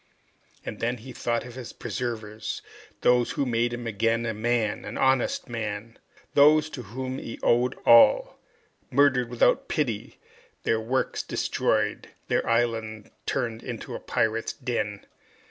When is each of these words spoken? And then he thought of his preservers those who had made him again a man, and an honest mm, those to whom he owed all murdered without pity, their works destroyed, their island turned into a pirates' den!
And 0.65 0.79
then 0.79 0.97
he 0.97 1.13
thought 1.13 1.45
of 1.45 1.53
his 1.53 1.73
preservers 1.73 2.63
those 3.01 3.29
who 3.33 3.43
had 3.43 3.51
made 3.51 3.71
him 3.71 3.85
again 3.85 4.25
a 4.25 4.33
man, 4.33 4.77
and 4.79 4.97
an 4.97 4.97
honest 4.97 5.45
mm, 5.47 5.95
those 6.33 6.71
to 6.71 6.81
whom 6.81 7.19
he 7.19 7.39
owed 7.43 7.75
all 7.85 8.39
murdered 8.89 9.29
without 9.29 9.67
pity, 9.67 10.17
their 10.63 10.79
works 10.79 11.21
destroyed, 11.21 12.07
their 12.29 12.49
island 12.49 13.11
turned 13.27 13.61
into 13.61 13.93
a 13.93 13.99
pirates' 13.99 14.53
den! 14.53 15.05